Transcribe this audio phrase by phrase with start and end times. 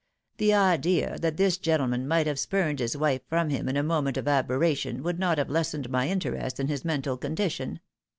[0.37, 4.17] The idea that this gentleman might have spurned his wife from him in a moment
[4.17, 7.79] of aberration would not have lessened my interest in his mental condition.